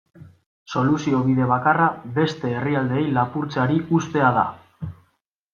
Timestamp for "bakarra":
1.51-1.89